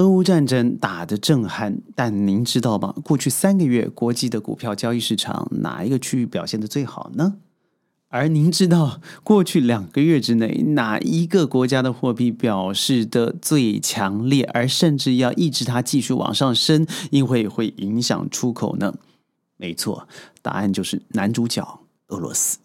[0.00, 2.94] 俄乌战争打得震撼，但您知道吗？
[3.04, 7.34] 过去三个月，国际的股票交易市场哪一个区域表现的最好呢？
[8.08, 18.94] 而您知道过去两个月之内，哪一个国家的货币表示的最强烈，而甚至要抑制它继续往上升，因为会影响出口呢？
[19.58, 20.08] 没错，
[20.40, 22.56] 答案就是男主角俄罗斯。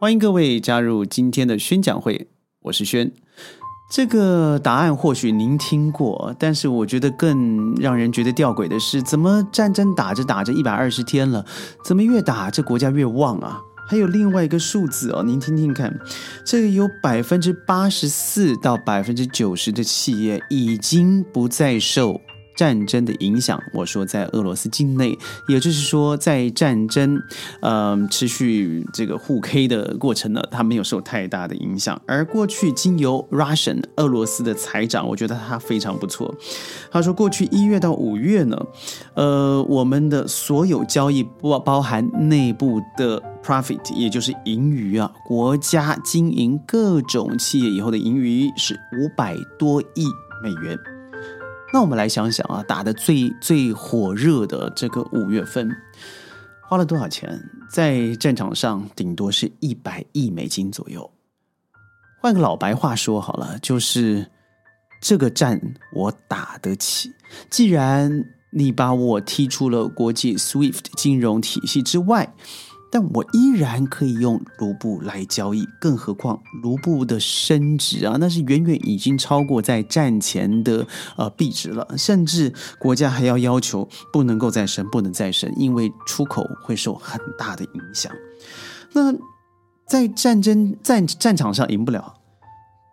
[0.00, 2.26] 欢迎各位加入今天的宣讲会，
[2.62, 3.12] 我是轩。
[3.92, 11.44] 这个答案或许您听过，但是我觉得更让人觉得吊诡的是，怎么战争打着打着一百二十天了，
[11.84, 13.60] 怎么越打这国家越旺啊？
[13.90, 15.94] 还有另外一个数字哦，您听听看，
[16.46, 22.18] 这个有百分之八十四到百分之九十的企业已经不再受。
[22.56, 25.18] 战争的影响，我说在俄罗斯境内，
[25.48, 27.22] 也就是说，在战争，
[27.62, 32.00] 嗯，持续这个互 K 的过程呢，它没有受太大的影响。
[32.06, 36.34] 而过去经由 Russian 俄罗斯的财长，我觉得他非常不错。
[36.90, 38.66] 他说，过去一月到五月呢，
[39.14, 50.04] 呃，我们的所有交易不包含内部的 profit，也就是盈余啊，国家经营各种企业以后的盈余是五百多亿
[50.42, 50.99] 美元。
[51.72, 55.70] 那我们来想想啊，打的最最火热的这个五月份，
[56.68, 57.40] 花了多少钱？
[57.70, 61.08] 在战场上，顶多是一百亿美金左右。
[62.20, 64.28] 换个老白话说好了，就是
[65.00, 65.60] 这个战
[65.94, 67.10] 我打得起。
[67.48, 72.34] 既然你把我踢出了国际 SWIFT 金融体系之外。
[72.92, 80.84] 但我依然可以用卢布来交易，更何况卢布的升值啊，那是远远已经超过在战前的
[81.16, 88.12] 呃币值了，甚至国家还要要求不能够再升，不能再升，因为出口会受很大的影响。
[88.92, 89.14] 那
[89.86, 92.14] 在战争战战场上赢不了，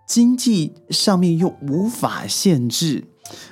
[0.08, 3.04] 经济上面又无法限制，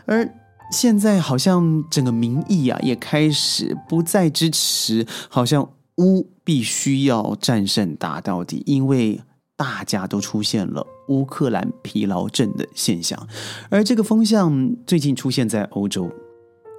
[0.06, 0.32] 而
[0.72, 5.68] 现在好像整个民意啊也开始不再支持，好像。
[5.98, 9.22] 乌必须要战胜打到底，因为
[9.56, 13.28] 大家都出现了乌克兰疲劳症的现象，
[13.70, 16.12] 而这个风向最近出现在欧洲，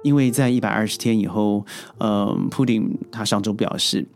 [0.03, 1.65] 因为在一百二十天以后，
[1.97, 4.07] 呃，普丁他上周表示，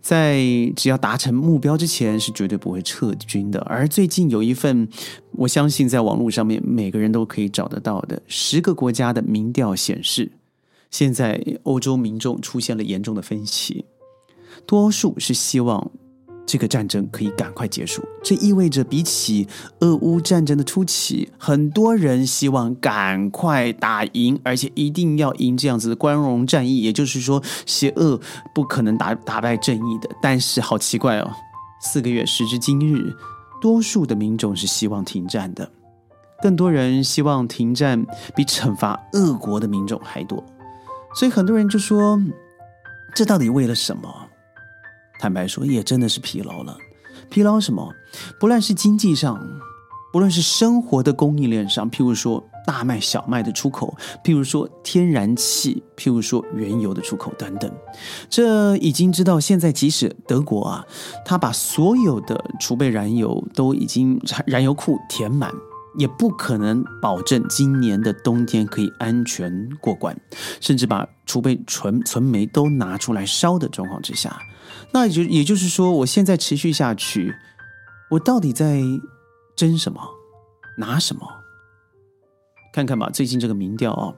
[0.00, 0.42] 在
[0.74, 3.60] 只要达成目标之前是绝对不会撤军的。
[3.60, 4.88] 而最近有一份，
[5.32, 10.32] 我相信在网络上面每个人都可以找得到的十个国家的民调显示，
[10.90, 13.84] 现在欧洲民众出现了严重的分歧。
[14.64, 15.90] 多数是希望
[16.46, 19.48] 这个战争可以赶快结束，这意味着比起
[19.80, 26.82] 俄乌战争的初期，很多人希望赶快打赢，而且一定要赢这样子的光荣战役。
[26.82, 28.20] 也就是说，邪恶
[28.54, 30.08] 不可能打打败正义的。
[30.22, 31.28] 但是好奇怪哦，
[31.80, 33.12] 四个月时至今日，
[33.60, 35.68] 多数的民众是希望停战的，
[36.40, 38.06] 更多人希望停战
[38.36, 40.44] 比惩罚恶国的民众还多。
[41.12, 42.22] 所以很多人就说，
[43.16, 44.25] 这到底为了什么？
[45.18, 46.76] 坦白说，也真的是疲劳了。
[47.30, 47.92] 疲劳什么？
[48.38, 49.38] 不论是经济上，
[50.12, 57.70] 不论是生活的供应链上，譬如说大麦、小麦的出口，譬如说天然气，譬如说原油的出口等等，
[58.30, 60.86] 这已经知道，现在即使德国啊，
[61.24, 65.52] 他把所有的储备燃油都已经燃油库填满，
[65.98, 70.16] 也不可能保证今年的冬天可以安全过关，
[70.60, 74.38] 甚至把储备存存煤都拿出来烧的状况之下。
[74.96, 77.34] 那也就也就是说，我现在持续下去，
[78.12, 78.80] 我到底在
[79.54, 80.00] 争什么，
[80.78, 81.20] 拿什么？
[82.72, 84.14] 看看吧，最近这个民调啊，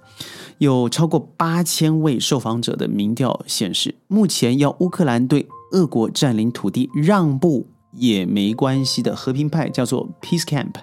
[0.59, 10.75] 有超过八千位受访者的民调显示，目前要乌克兰对俄国占领土地让步也没关系的和平派叫做 Peace Camp，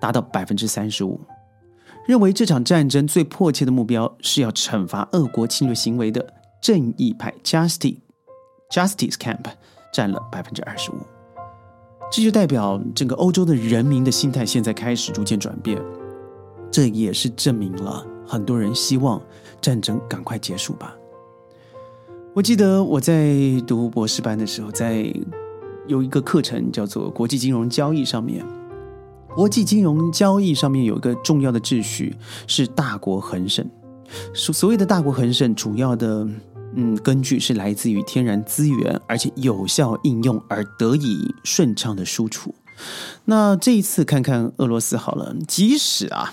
[0.00, 1.20] 达到百分之三十五，
[2.08, 7.98] 认为这场战争最迫切的目标是要惩罚俄国侵略行为的正义派 Justice。
[8.70, 9.44] Justice Camp
[9.90, 10.98] 占了百分之二十五，
[12.12, 15.80] 这就代表整个欧洲的人民的心态现在开始逐渐转变，
[16.70, 19.20] 这也是证明了很多人希望
[19.58, 20.94] 战争赶快结束吧。
[22.34, 23.34] 我记得我在
[23.66, 25.10] 读博士班的时候，在
[25.86, 28.44] 有一个课程叫做国际金融交易上面，
[29.34, 32.14] 国际金融交易上面有一个重要的秩序
[32.46, 33.66] 是大国恒盛，
[34.34, 36.28] 所所谓的大国恒盛，主要的。
[36.80, 42.54] 嗯，根据是来自于天然资源，而且有效应用而得以顺畅的输出。
[43.24, 46.32] 那这一次看看俄罗斯好了，即使啊，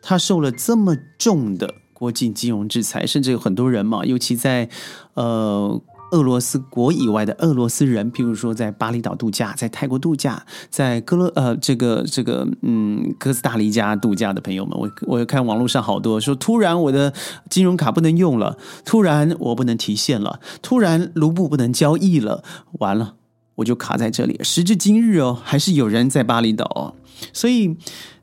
[0.00, 4.68] 它受了这么重的国际金融制裁，甚至有很多人嘛，尤其在
[5.14, 17.12] 呃俄罗斯国以外的俄罗斯人，譬如说在巴厘岛度假，在泰国度假，在哥勒呃这个这个嗯哥斯达黎加度假的朋友们，我我看网络上好多说，突然我的
[17.48, 22.42] 金融卡不能用了，突然我不能提现了，突然卢布不能交易了，
[22.80, 23.14] 完了
[23.56, 24.40] 我就卡在这里。
[24.42, 26.94] 时至今日哦，还是有人在巴厘岛哦，
[27.32, 27.76] 所以。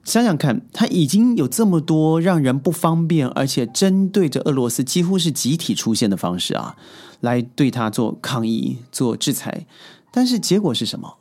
[0.04, 6.78] 想想看，他已经有这么多让人不方便，而且针对着俄罗斯几乎是集体出现的方式啊，
[7.20, 9.68] 来对他做抗议、做制裁。
[10.10, 11.18] 但是结果是什么？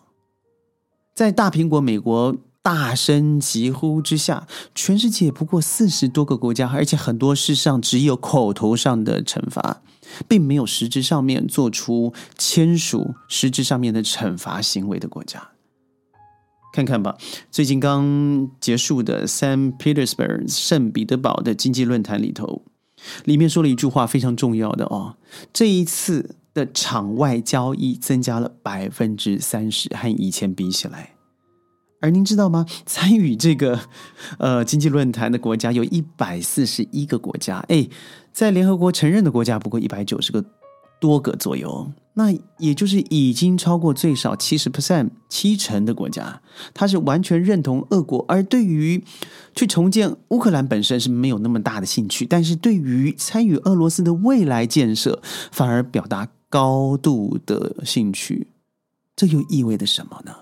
[1.13, 9.83] 在大苹果美国大声疾呼之下，全世界不过四十多个国家，而且很多事上只有口头上的惩罚，
[10.29, 15.49] 并没有实质上面做出签署实质上面的惩罚行为的国家。
[16.77, 17.17] 看看吧，
[17.51, 22.61] 最近刚结束的 San Petersburg 圣彼得堡的经济论坛里头，
[23.25, 25.17] 里面说了一句话非常重要的哦，
[25.55, 31.15] 这一次的场外交易增加了百分之三十，和以前比起来。
[32.03, 32.67] 而您知道吗？
[32.85, 33.81] 参与这个
[34.39, 37.89] 呃经济论坛的国家有一百四十一个国家，哎，
[38.35, 40.45] 在联合国承认的国家不过一百九十个
[41.01, 41.91] 多个左右。
[42.19, 46.41] 那也就是已经超过最少七十 percent 七成的国家，
[46.73, 49.05] 他是完全认同俄国，而对于
[49.55, 55.21] 去重建乌克兰本身是没有那么大的兴趣，但是对于参与俄罗斯的未来建设，
[55.53, 58.49] 反而表达高度的兴趣。
[59.15, 60.37] 这又意味着什么呢？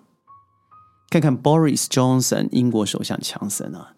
[1.10, 3.94] 看看 Boris Johnson 英国首相强森啊，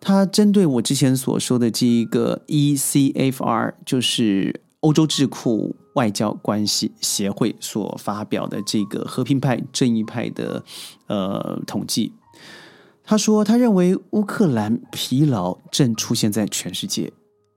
[0.00, 5.76] 他针对我之前所说的这一个 ECFR，就是欧洲智库。
[5.94, 10.62] 外交关系协会所发表的这个和平派、正义派的
[11.08, 12.12] 呃统计，
[13.02, 17.12] 他说，他认为乌克兰疲劳正出现在全世界，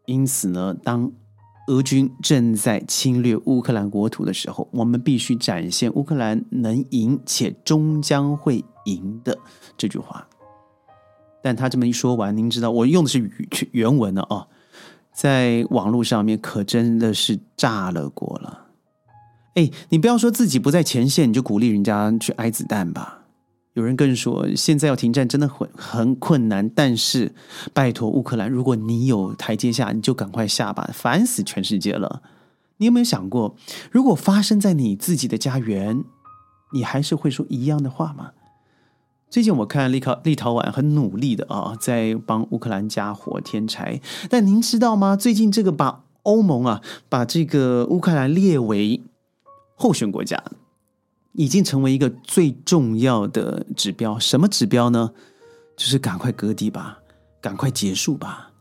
[0.08, 1.12] 因此呢，当
[1.68, 9.38] 俄军正在侵略乌克兰国土的时候，我们必须展现乌克兰能赢且终将会赢的
[9.78, 10.28] 这句话。
[11.44, 14.48] 但他这么一说完，您知道我用的是语原文了啊。
[15.14, 18.66] 在网络上面可真的是炸了锅了，
[19.54, 23.20] 哎，你不要说自己不在前线，你就鼓励人家去挨子弹吧。
[23.74, 27.34] 有人更说，现在要停战真的很很困难，但是
[27.74, 32.22] 拜托乌克兰，如果你有台阶下，你就赶快下吧，烦死全世界了。
[32.78, 33.56] 你有没有想过，
[33.92, 36.04] 如果发生在你自己的家园，
[36.74, 38.32] 你还是会说一样的话吗？
[39.34, 44.00] 最近我看立陶立陶宛很努力的啊，在帮乌克兰加火添柴。
[44.30, 45.16] 但您知道吗？
[45.16, 49.02] 最近这个把欧盟啊，把这个乌克兰列为
[49.74, 50.40] 候选国家，
[51.32, 54.20] 已经成为一个最重要的指标。
[54.20, 55.10] 什么指标呢？
[55.76, 57.00] 就是赶快割地吧，
[57.42, 58.52] 赶快结束吧。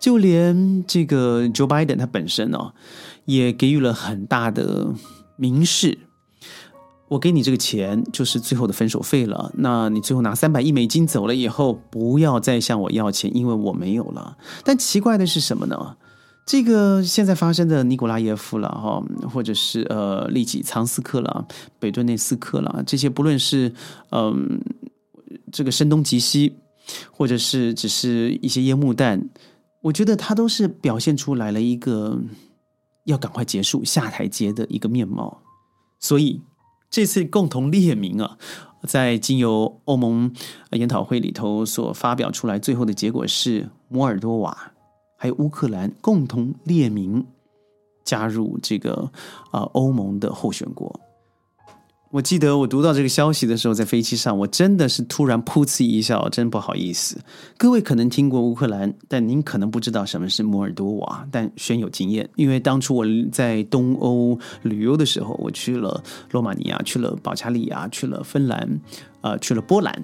[0.00, 2.72] 就连这个 Joe Biden 他本身哦，
[3.26, 4.94] 也给予了很大的
[5.36, 5.98] 明示。
[7.08, 9.52] 我给你这个钱就是最后的分手费了。
[9.58, 14.36] 那你最后拿三百亿美金走了以后，不要再向我要钱，因为我没有了。
[14.64, 15.96] 但奇怪的是什么呢？
[16.44, 21.46] 这个现在发生的尼古拉耶夫了哈，或者是呃利己藏斯克了、
[21.78, 23.72] 北顿内斯克了，这些不论是
[24.10, 24.60] 嗯
[25.52, 26.56] 这个声东击西，
[27.10, 29.28] 或者是只是一些烟幕弹，
[29.82, 32.20] 我觉得他都是表现出来了一个
[33.04, 35.42] 要赶快结束下台阶的一个面貌，
[36.00, 36.42] 所以。
[36.90, 38.38] 这次共同列名啊，
[38.84, 40.32] 在经由欧盟
[40.72, 44.72] 研讨会里头所发表出来，最后的结果是摩尔多瓦
[45.16, 47.26] 还有乌克兰共同列名
[48.04, 49.10] 加入这个
[49.50, 51.00] 啊欧盟的候选国。
[52.16, 57.18] 我记得我读到这个消息的时候，在飞机上，我真的是突然噗嗤一笑，真不好意思。
[57.58, 61.28] 各位可能听过乌克兰，但您可能不知道什么是摩尔多瓦。
[61.30, 68.80] 但轩有经验，因为当初我在东欧旅游的时候，我去了罗马尼亚，去了保加利亚，去了芬兰，
[69.20, 70.02] 呃，去了波兰。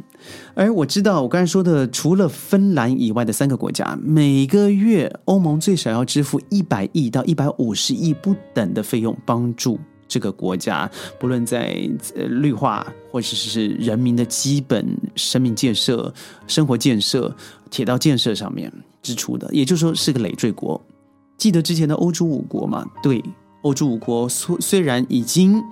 [0.52, 9.80] 而我知道，我刚才说的，除了芬兰以外的三个国家，每个月欧盟最少要支付一百亿到一百五十亿不等的费用，帮助。
[10.12, 11.74] 这个国家不论在
[12.14, 16.12] 呃绿化或者是人民的基本生命建设、
[16.46, 17.34] 生活建设、
[17.70, 20.78] 铁道建设上面支出的，也就是说是个累赘国。
[21.38, 22.84] 记得之前的欧洲五国嘛？
[23.02, 23.24] 对，
[23.62, 25.62] 欧洲五国虽虽然已经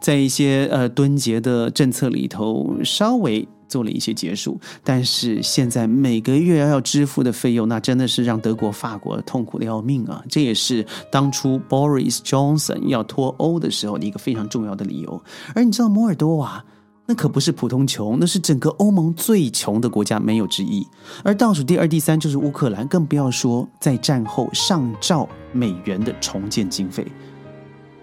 [0.00, 3.46] 在一些呃敦节的政策里头稍微。
[3.68, 10.24] 做了一些结束，但是现在每个月要支付的费用，那真的是让德国、法国痛苦的要命啊！
[10.26, 15.22] 这也是当初 Boris Johnson 要脱欧的时候的一个非常重要的理由。
[15.54, 16.64] 而你知道摩尔多瓦
[17.04, 20.86] 那可不是普通穷，那是整个欧盟最穷的国家没有之一。
[21.22, 27.06] 而倒数第二、第三就是乌克兰，更不要说在战后上兆美元的重建经费。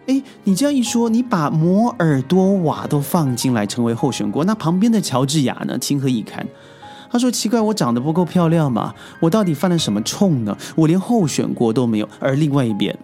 [0.08, 5.78] 哎，你这样一说，你把摩尔多瓦都放进来成为候选国，那旁边的乔治亚呢？
[5.80, 6.46] 情何以堪？
[7.12, 8.94] 他说：“奇怪，我长得不够漂亮吗？
[9.22, 10.58] 我到底犯了什么冲呢？
[10.76, 12.98] 我连候选国都没有。”而另外一边。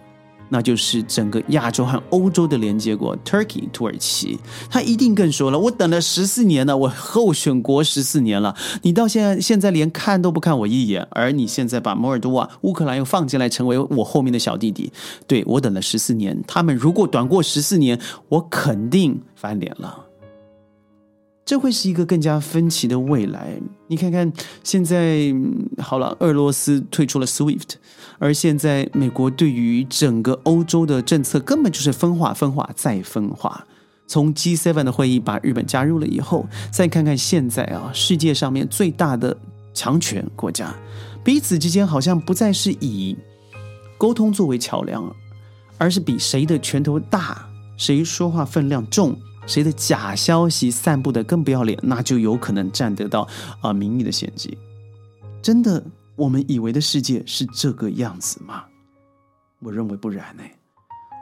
[0.52, 14.92] 那就是整个亚洲和欧洲的连接国，Turkey 土耳其，他一定更说了，我等了十四年了，我候选国十四年了，你到现在现在连看都不看我一眼，而你现在把摩尔多瓦、乌克兰又放进来，成为我后面的小弟弟，
[15.26, 20.11] 对我等了十四年，他们如果短过十四年，我肯定翻脸了。
[21.44, 23.60] 这会是一个更加分歧的未来。
[23.88, 24.32] 你看看，
[24.62, 25.34] 现在
[25.78, 27.74] 好了，俄罗斯退出了 SWIFT，
[28.18, 33.66] 而现在美国对于整个欧洲的政策根本就是分化、分化再分化。
[34.06, 39.36] 从 G7 的会议把日本加入了以后，再看看现在啊，世界上面最大的
[39.74, 40.74] 强权国家，
[41.24, 43.16] 彼此之间好像不再是以
[43.96, 45.10] 沟通作为桥梁，
[45.78, 49.18] 而是比谁的拳头大，谁说话分量重。
[49.46, 53.26] 谁的假消息散布的更不要脸，那就有可能占得到
[53.60, 54.56] 啊民意的先机。
[55.42, 55.82] 真的，
[56.16, 58.64] 我们以为的世界是这个样子吗？
[59.60, 60.42] 我认为不然呢。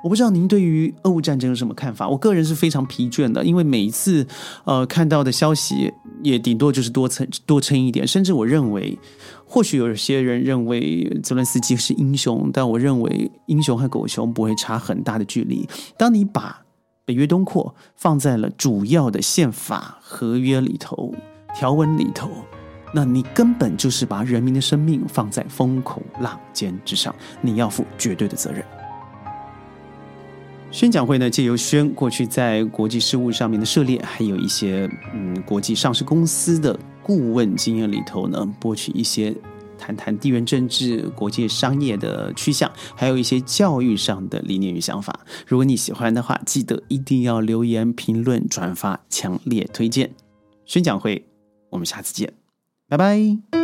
[0.02, 2.08] 我不知道您对于俄乌战争有什么看法？
[2.08, 4.26] 我个人是非常疲倦的，因为每一次
[4.64, 8.98] 呃看到的消息也顶多就是多撑多撑一点，甚至我认为，
[9.44, 15.68] 或许有些人认为泽连斯基是英雄，但我认为英雄和狗熊不会差很大的距离。
[15.98, 16.62] 当你把
[17.12, 21.14] 约东扩放在了主要的宪法合约里头
[21.54, 22.30] 条文里头，
[22.94, 28.64] 那你根本就是把人民的生命放在风口浪尖之上，你要负绝对的责任。
[30.70, 39.34] 宣讲会呢，借由宣过去在国际事务上面的涉猎，还有一些嗯国际上市公司的顾问经验里头呢，博取一些。
[39.80, 45.18] 谈谈地缘政治、国际商业的趋向，还有一些教育上的理念与想法。
[45.46, 50.10] 如果你喜欢的话，记得一定要留言、评论、转发，强烈推荐。
[50.66, 51.26] 宣讲会，
[51.70, 52.32] 我们下次见，
[52.88, 53.59] 拜拜。